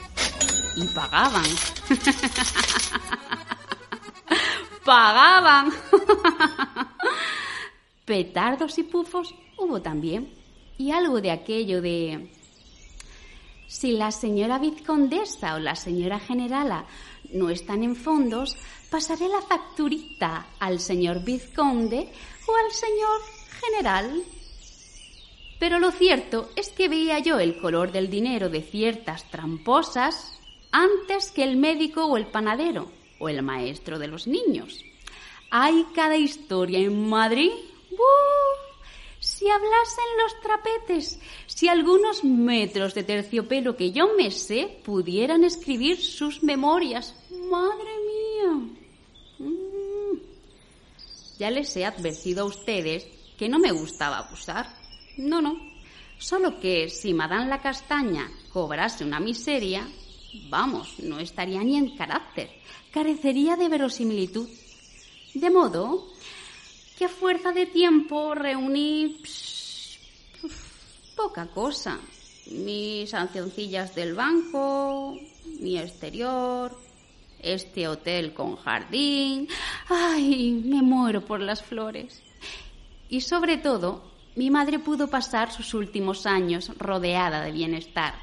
Y 0.77 0.87
pagaban. 0.89 1.45
pagaban. 4.85 5.73
Petardos 8.05 8.79
y 8.79 8.83
pufos 8.85 9.35
hubo 9.57 9.81
también. 9.81 10.38
Y 10.79 10.93
algo 10.93 11.21
de 11.21 11.31
aquello 11.31 11.83
de... 11.83 12.29
Si 13.67 13.93
la 13.93 14.11
señora 14.11 14.59
vizcondesa 14.59 15.55
o 15.55 15.59
la 15.59 15.75
señora 15.75 16.19
generala 16.19 16.87
no 17.33 17.51
están 17.51 17.83
en 17.83 17.97
fondos, 17.97 18.57
pasaré 18.91 19.29
la 19.29 19.43
facturita 19.43 20.47
al 20.59 20.81
señor 20.81 21.23
vizconde 21.23 22.09
o 22.47 22.57
al 22.57 22.73
señor 22.73 23.21
general. 23.61 24.23
Pero 25.59 25.81
lo 25.81 25.91
cierto 25.91 26.49
es 26.57 26.71
que 26.71 26.89
veía 26.89 27.19
yo 27.19 27.41
el 27.41 27.61
color 27.61 27.93
del 27.93 28.09
dinero 28.09 28.49
de 28.49 28.63
ciertas 28.63 29.29
tramposas 29.31 30.39
antes 30.71 31.31
que 31.31 31.43
el 31.43 31.57
médico 31.57 32.07
o 32.07 32.17
el 32.17 32.27
panadero 32.27 32.91
o 33.19 33.29
el 33.29 33.43
maestro 33.43 33.99
de 33.99 34.07
los 34.07 34.27
niños. 34.27 34.85
Hay 35.51 35.85
cada 35.95 36.17
historia 36.17 36.79
en 36.79 37.09
Madrid. 37.09 37.51
Si 39.39 39.49
hablasen 39.49 40.05
los 40.21 40.41
trapetes, 40.41 41.21
si 41.47 41.69
algunos 41.69 42.25
metros 42.25 42.93
de 42.93 43.05
terciopelo 43.05 43.77
que 43.77 43.93
yo 43.93 44.09
me 44.17 44.33
sé 44.33 44.81
pudieran 44.85 45.45
escribir 45.45 46.01
sus 46.01 46.43
memorias. 46.43 47.15
Madre 47.49 47.93
mía. 48.09 48.69
Mm. 49.39 50.19
Ya 51.39 51.53
les 51.53 51.77
he 51.77 51.85
advertido 51.85 52.43
a 52.43 52.47
ustedes 52.47 53.07
que 53.39 53.49
no 53.49 53.61
me 53.61 53.71
gustaba 53.71 54.19
abusar. 54.19 54.75
No, 55.19 55.41
no. 55.41 55.57
Solo 56.19 56.59
que 56.59 56.89
si 56.89 57.15
Madame 57.15 57.47
la 57.47 57.63
Castaña 57.63 58.29
cobrase 58.53 59.05
una 59.05 59.21
miseria, 59.21 59.89
vamos, 60.49 60.99
no 60.99 61.21
estaría 61.21 61.63
ni 61.63 61.77
en 61.77 61.97
carácter, 61.97 62.51
carecería 62.91 63.55
de 63.55 63.69
verosimilitud. 63.69 64.49
De 65.35 65.49
modo 65.49 66.09
que 66.99 67.05
a 67.05 67.09
fuerza 67.09 67.53
de 67.53 67.67
tiempo 67.67 68.35
reuní 68.35 69.23
poca 71.15 71.47
cosa. 71.47 72.01
Mis 72.51 73.11
sancioncillas 73.11 73.95
del 73.95 74.15
banco, 74.15 75.17
mi 75.61 75.79
exterior, 75.79 76.77
este 77.39 77.87
hotel 77.87 78.35
con 78.35 78.57
jardín. 78.57 79.47
¡Ay! 79.89 80.61
Me 80.65 80.83
muero 80.83 81.25
por 81.25 81.41
las 81.41 81.63
flores. 81.63 82.21
Y 83.09 83.21
sobre 83.21 83.59
todo, 83.59 84.03
mi 84.35 84.51
madre 84.51 84.81
pudo 84.81 85.09
pasar 85.09 85.53
sus 85.53 85.75
últimos 85.75 86.27
años 86.27 86.73
rodeada 86.79 87.43
de 87.43 87.53
bienestar. 87.53 88.15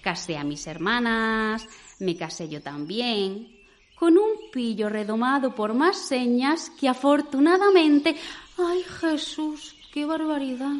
Casé 0.00 0.36
a 0.36 0.42
mis 0.42 0.66
hermanas, 0.66 1.68
me 2.00 2.16
casé 2.16 2.48
yo 2.48 2.62
también, 2.62 3.59
con 4.00 4.18
un 4.18 4.50
pillo 4.50 4.88
redomado 4.88 5.54
por 5.54 5.74
más 5.74 5.98
señas 5.98 6.70
que 6.70 6.88
afortunadamente... 6.88 8.16
¡Ay 8.56 8.82
Jesús! 8.82 9.76
¡Qué 9.92 10.06
barbaridad! 10.06 10.76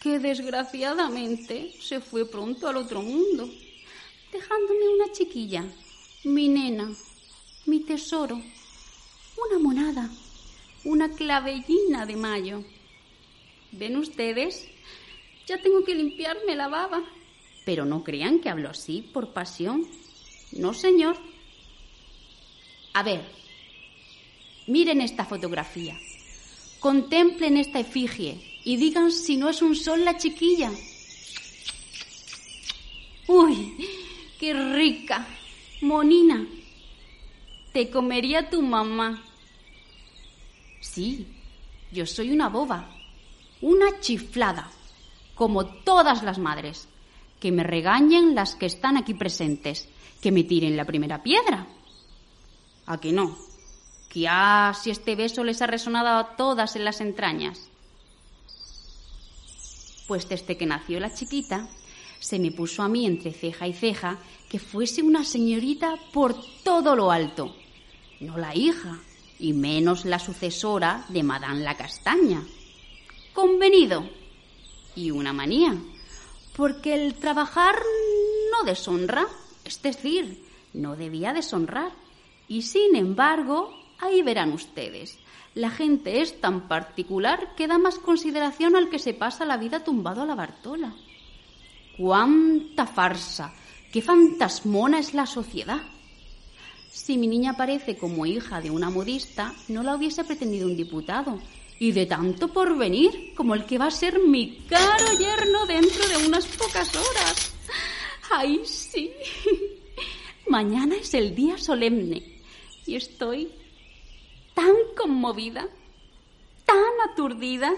Que 0.00 0.18
desgraciadamente 0.18 1.72
se 1.80 2.00
fue 2.00 2.24
pronto 2.24 2.66
al 2.66 2.78
otro 2.78 3.02
mundo, 3.02 3.48
dejándome 4.32 4.88
una 4.88 5.12
chiquilla, 5.12 5.64
mi 6.24 6.48
nena, 6.48 6.90
mi 7.66 7.80
tesoro, 7.80 8.34
una 8.36 9.58
monada 9.60 10.10
una 10.84 11.10
clavellina 11.10 12.06
de 12.06 12.16
mayo. 12.16 12.64
¿Ven 13.72 13.96
ustedes? 13.96 14.68
Ya 15.46 15.60
tengo 15.60 15.84
que 15.84 15.94
limpiarme 15.94 16.56
la 16.56 16.68
baba. 16.68 17.02
Pero 17.66 17.84
no 17.84 18.04
crean 18.04 18.40
que 18.40 18.48
hablo 18.48 18.70
así 18.70 19.02
por 19.02 19.34
pasión. 19.34 19.86
No, 20.52 20.72
señor. 20.72 21.27
A 22.92 23.02
ver, 23.02 23.24
miren 24.66 25.00
esta 25.00 25.24
fotografía. 25.24 25.98
Contemplen 26.80 27.56
esta 27.56 27.80
efigie 27.80 28.60
y 28.64 28.76
digan 28.76 29.10
si 29.10 29.36
no 29.36 29.48
es 29.48 29.62
un 29.62 29.74
sol 29.74 30.04
la 30.04 30.16
chiquilla. 30.16 30.70
Uy, 33.26 33.74
qué 34.38 34.54
rica, 34.54 35.26
monina. 35.82 36.46
Te 37.72 37.90
comería 37.90 38.48
tu 38.48 38.62
mamá. 38.62 39.22
Sí, 40.80 41.26
yo 41.92 42.06
soy 42.06 42.30
una 42.30 42.48
boba, 42.48 42.90
una 43.60 44.00
chiflada, 44.00 44.70
como 45.34 45.66
todas 45.66 46.22
las 46.22 46.38
madres. 46.38 46.88
Que 47.40 47.52
me 47.52 47.62
regañen 47.62 48.34
las 48.34 48.56
que 48.56 48.66
están 48.66 48.96
aquí 48.96 49.14
presentes, 49.14 49.88
que 50.20 50.32
me 50.32 50.42
tiren 50.42 50.76
la 50.76 50.84
primera 50.84 51.22
piedra. 51.22 51.66
¿A 52.88 52.98
que 52.98 53.12
no? 53.12 53.36
Que 54.08 54.26
ah, 54.26 54.72
si 54.72 54.88
este 54.88 55.14
beso 55.14 55.44
les 55.44 55.60
ha 55.60 55.66
resonado 55.66 56.08
a 56.08 56.36
todas 56.36 56.74
en 56.74 56.86
las 56.86 57.02
entrañas. 57.02 57.68
Pues 60.06 60.26
desde 60.26 60.56
que 60.56 60.64
nació 60.64 60.98
la 60.98 61.12
chiquita, 61.12 61.68
se 62.18 62.38
me 62.38 62.50
puso 62.50 62.82
a 62.82 62.88
mí 62.88 63.04
entre 63.04 63.34
ceja 63.34 63.68
y 63.68 63.74
ceja 63.74 64.16
que 64.48 64.58
fuese 64.58 65.02
una 65.02 65.22
señorita 65.22 65.96
por 66.14 66.34
todo 66.64 66.96
lo 66.96 67.10
alto. 67.10 67.54
No 68.20 68.38
la 68.38 68.56
hija, 68.56 68.98
y 69.38 69.52
menos 69.52 70.06
la 70.06 70.18
sucesora 70.18 71.04
de 71.10 71.22
Madame 71.22 71.60
la 71.60 71.76
Castaña. 71.76 72.42
Convenido. 73.34 74.08
Y 74.96 75.10
una 75.10 75.34
manía, 75.34 75.76
porque 76.56 76.94
el 76.94 77.14
trabajar 77.16 77.76
no 78.50 78.64
deshonra, 78.64 79.26
es 79.62 79.82
decir, 79.82 80.42
no 80.72 80.96
debía 80.96 81.34
deshonrar. 81.34 81.92
Y 82.48 82.62
sin 82.62 82.96
embargo, 82.96 83.70
ahí 83.98 84.22
verán 84.22 84.52
ustedes, 84.52 85.18
la 85.54 85.70
gente 85.70 86.22
es 86.22 86.40
tan 86.40 86.68
particular 86.68 87.54
que 87.56 87.66
da 87.66 87.78
más 87.78 87.98
consideración 87.98 88.76
al 88.76 88.88
que 88.88 88.98
se 88.98 89.12
pasa 89.12 89.44
la 89.44 89.56
vida 89.56 89.82
tumbado 89.82 90.22
a 90.22 90.24
la 90.24 90.34
Bartola. 90.34 90.94
¡Cuánta 91.96 92.86
farsa! 92.86 93.52
¡Qué 93.92 94.00
fantasmona 94.00 95.00
es 95.00 95.14
la 95.14 95.26
sociedad! 95.26 95.82
Si 96.90 97.18
mi 97.18 97.26
niña 97.26 97.50
aparece 97.50 97.98
como 97.98 98.24
hija 98.24 98.60
de 98.60 98.70
una 98.70 98.88
modista, 98.88 99.52
no 99.68 99.82
la 99.82 99.96
hubiese 99.96 100.24
pretendido 100.24 100.68
un 100.68 100.76
diputado. 100.76 101.40
Y 101.80 101.92
de 101.92 102.06
tanto 102.06 102.48
por 102.48 102.78
venir 102.78 103.34
como 103.36 103.54
el 103.54 103.64
que 103.64 103.78
va 103.78 103.86
a 103.86 103.90
ser 103.90 104.20
mi 104.20 104.58
caro 104.68 105.12
yerno 105.18 105.66
dentro 105.66 106.06
de 106.08 106.26
unas 106.26 106.46
pocas 106.46 106.94
horas. 106.94 107.52
¡Ay, 108.30 108.62
sí! 108.64 109.10
Mañana 110.48 110.96
es 110.96 111.14
el 111.14 111.34
día 111.34 111.58
solemne 111.58 112.37
y 112.88 112.96
estoy 112.96 113.52
tan 114.54 114.74
conmovida, 114.96 115.68
tan 116.64 117.10
aturdida 117.12 117.70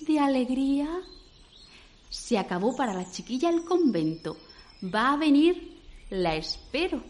de 0.00 0.18
alegría. 0.18 0.88
Se 2.08 2.38
acabó 2.38 2.74
para 2.74 2.94
la 2.94 3.10
chiquilla 3.10 3.50
el 3.50 3.64
convento. 3.64 4.38
Va 4.82 5.12
a 5.12 5.16
venir, 5.18 5.78
la 6.08 6.36
espero 6.36 7.02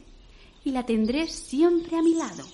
y 0.64 0.72
la 0.72 0.84
tendré 0.84 1.28
siempre 1.28 1.96
a 1.96 2.02
mi 2.02 2.14
lado. 2.14 2.44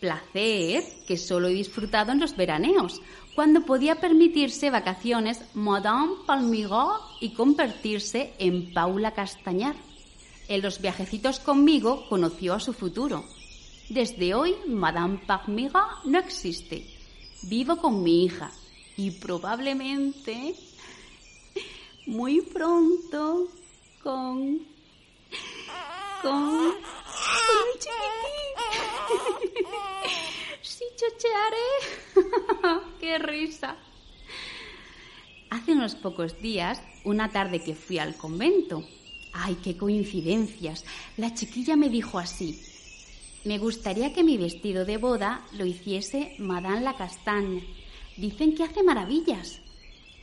Placer 0.00 0.82
que 1.06 1.16
solo 1.16 1.48
he 1.48 1.52
disfrutado 1.52 2.10
en 2.10 2.18
los 2.18 2.36
veraneos, 2.36 3.00
cuando 3.36 3.64
podía 3.64 4.00
permitirse 4.00 4.70
vacaciones 4.70 5.40
Madame 5.54 6.14
Palmigot 6.26 7.00
y 7.20 7.32
convertirse 7.34 8.34
en 8.38 8.74
Paula 8.74 9.12
Castañar. 9.12 9.76
En 10.48 10.62
los 10.62 10.80
viajecitos 10.80 11.38
conmigo 11.38 12.08
conoció 12.08 12.54
a 12.54 12.60
su 12.60 12.72
futuro. 12.72 13.24
Desde 13.90 14.34
hoy 14.34 14.54
Madame 14.68 15.18
Palmigot 15.26 16.04
no 16.04 16.20
existe. 16.20 16.86
Vivo 17.42 17.76
con 17.76 18.04
mi 18.04 18.24
hija 18.24 18.52
y 18.96 19.10
probablemente 19.10 20.54
muy 22.06 22.40
pronto 22.40 23.48
con 24.00 24.60
con 26.22 26.72
Sí, 30.62 30.84
chochearé. 30.94 32.78
¡Qué 33.00 33.18
risa! 33.18 33.76
Hace 35.50 35.72
unos 35.72 35.96
pocos 35.96 36.40
días, 36.40 36.80
una 37.02 37.32
tarde 37.32 37.60
que 37.60 37.74
fui 37.74 37.98
al 37.98 38.14
convento. 38.14 38.84
¡Ay, 39.32 39.56
qué 39.64 39.76
coincidencias! 39.76 40.84
La 41.16 41.34
chiquilla 41.34 41.74
me 41.74 41.88
dijo 41.88 42.20
así. 42.20 42.62
Me 43.42 43.58
gustaría 43.58 44.12
que 44.12 44.22
mi 44.22 44.36
vestido 44.36 44.84
de 44.84 44.98
boda 44.98 45.46
lo 45.52 45.64
hiciese 45.64 46.34
Madame 46.38 46.82
la 46.82 46.94
Castaña. 46.94 47.62
Dicen 48.18 48.54
que 48.54 48.64
hace 48.64 48.82
maravillas. 48.82 49.60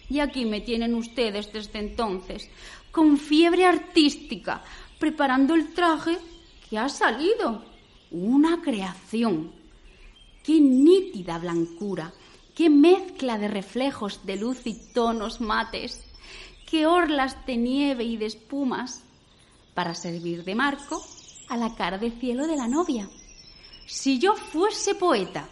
Y 0.08 0.20
aquí 0.20 0.46
me 0.46 0.62
tienen 0.62 0.94
ustedes 0.94 1.52
desde 1.52 1.80
entonces, 1.80 2.48
con 2.92 3.18
fiebre 3.18 3.66
artística, 3.66 4.64
preparando 5.00 5.56
el 5.56 5.74
traje 5.74 6.20
que 6.70 6.78
ha 6.78 6.90
salido. 6.90 7.66
Una 8.12 8.62
creación. 8.62 9.52
Qué 10.44 10.62
nítida 10.62 11.40
blancura, 11.40 12.14
qué 12.56 12.70
mezcla 12.70 13.40
de 13.40 13.48
reflejos 13.48 14.26
de 14.28 14.38
luz 14.38 14.62
y 14.66 14.76
tonos 14.94 15.42
mates, 15.42 16.04
qué 16.70 16.86
orlas 16.86 17.46
de 17.48 17.58
nieve 17.58 18.04
y 18.04 18.16
de 18.16 18.28
espumas, 18.28 19.04
para 19.74 19.94
servir 19.94 20.44
de 20.46 20.56
marco 20.56 21.04
a 21.50 21.58
la 21.58 21.76
cara 21.76 21.98
de 21.98 22.12
cielo 22.12 22.48
de 22.48 22.56
la 22.56 22.68
novia. 22.68 23.10
Si 23.86 24.20
yo 24.20 24.36
fuese 24.36 24.96
poeta, 24.96 25.50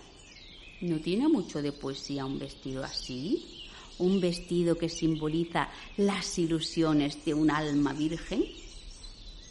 ¿no 0.82 1.00
tiene 1.00 1.28
mucho 1.28 1.62
de 1.62 1.72
poesía 1.72 2.26
un 2.26 2.38
vestido 2.38 2.84
así? 2.84 3.70
¿Un 3.98 4.20
vestido 4.20 4.78
que 4.78 4.90
simboliza 4.90 5.70
las 5.98 6.38
ilusiones 6.38 7.24
de 7.24 7.34
un 7.34 7.50
alma 7.50 7.94
virgen? 7.94 8.44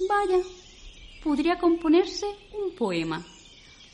Vaya, 0.06 0.42
podría 1.22 1.58
componerse 1.58 2.26
un 2.52 2.74
poema. 2.74 3.24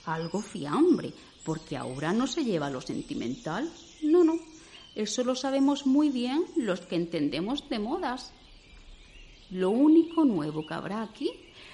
Algo 0.06 0.42
fiambre, 0.42 1.12
porque 1.44 1.76
ahora 1.76 2.12
no 2.12 2.26
se 2.26 2.44
lleva 2.44 2.68
lo 2.68 2.80
sentimental. 2.80 3.70
No, 4.02 4.24
no, 4.24 4.40
eso 4.96 5.22
lo 5.22 5.36
sabemos 5.36 5.86
muy 5.86 6.10
bien 6.10 6.44
los 6.56 6.80
que 6.80 6.96
entendemos 6.96 7.68
de 7.68 7.78
modas. 7.78 8.32
Lo 9.50 9.70
único 9.70 10.24
nuevo 10.24 10.66
que 10.66 10.74
habrá 10.74 11.02
aquí 11.02 11.30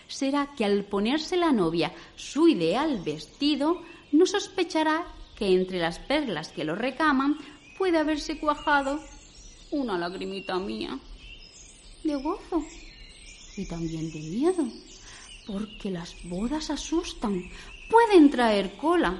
será 0.08 0.54
que 0.56 0.64
al 0.64 0.84
ponerse 0.84 1.36
la 1.36 1.52
novia 1.52 1.92
su 2.16 2.48
ideal 2.48 3.02
vestido, 3.04 3.82
no 4.12 4.26
sospechará 4.26 5.06
que 5.36 5.48
entre 5.48 5.78
las 5.78 5.98
perlas 5.98 6.48
que 6.48 6.64
lo 6.64 6.74
recaman 6.74 7.38
puede 7.78 7.98
haberse 7.98 8.38
cuajado 8.38 9.00
una 9.70 9.98
lagrimita 9.98 10.58
mía 10.58 10.98
de 12.04 12.14
gozo 12.16 12.64
y 13.56 13.66
también 13.66 14.10
de 14.12 14.20
miedo, 14.20 14.66
porque 15.46 15.90
las 15.90 16.14
bodas 16.24 16.70
asustan, 16.70 17.42
pueden 17.90 18.30
traer 18.30 18.76
cola. 18.76 19.18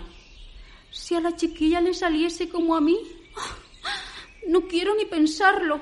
Si 0.90 1.14
a 1.14 1.20
la 1.20 1.36
chiquilla 1.36 1.80
le 1.80 1.94
saliese 1.94 2.48
como 2.48 2.76
a 2.76 2.80
mí, 2.80 2.98
no 4.48 4.62
quiero 4.68 4.94
ni 4.94 5.04
pensarlo. 5.04 5.80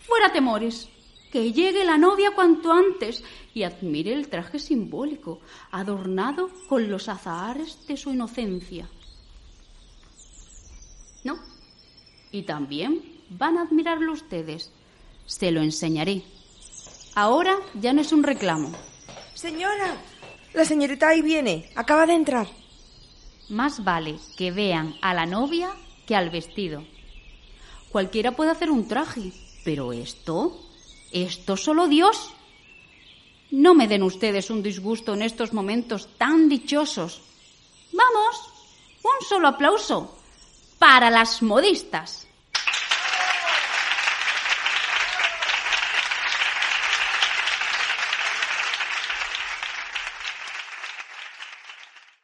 Fuera 0.00 0.32
temores. 0.32 0.88
Que 1.30 1.50
llegue 1.52 1.84
la 1.84 1.96
novia 1.96 2.32
cuanto 2.34 2.72
antes 2.72 3.24
y 3.54 3.64
admire 3.64 4.12
el 4.12 4.28
traje 4.28 4.58
simbólico, 4.58 5.40
adornado 5.70 6.50
con 6.68 6.90
los 6.90 7.08
azahares 7.08 7.86
de 7.86 7.96
su 7.96 8.10
inocencia. 8.10 8.88
¿No? 11.24 11.38
Y 12.30 12.42
también 12.42 13.02
van 13.30 13.58
a 13.58 13.62
admirarlo 13.62 14.12
ustedes. 14.12 14.72
Se 15.26 15.50
lo 15.50 15.60
enseñaré. 15.62 16.22
Ahora 17.14 17.56
ya 17.74 17.92
no 17.92 18.00
es 18.00 18.12
un 18.12 18.22
reclamo. 18.22 18.72
Señora, 19.34 19.96
la 20.54 20.64
señorita 20.64 21.08
ahí 21.08 21.22
viene. 21.22 21.70
Acaba 21.74 22.06
de 22.06 22.14
entrar. 22.14 22.48
Más 23.48 23.84
vale 23.84 24.18
que 24.36 24.50
vean 24.50 24.94
a 25.02 25.12
la 25.14 25.26
novia 25.26 25.70
que 26.06 26.16
al 26.16 26.30
vestido. 26.30 26.84
Cualquiera 27.90 28.32
puede 28.32 28.50
hacer 28.50 28.70
un 28.70 28.88
traje, 28.88 29.32
pero 29.64 29.92
esto, 29.92 30.58
esto 31.12 31.56
solo 31.56 31.88
Dios. 31.88 32.32
No 33.52 33.74
me 33.74 33.86
den 33.86 34.02
ustedes 34.02 34.48
un 34.48 34.62
disgusto 34.62 35.12
en 35.12 35.20
estos 35.20 35.52
momentos 35.52 36.08
tan 36.16 36.48
dichosos. 36.48 37.20
Vamos, 37.92 38.34
un 39.04 39.26
solo 39.28 39.48
aplauso 39.48 40.16
para 40.78 41.10
las 41.10 41.42
modistas. 41.42 42.26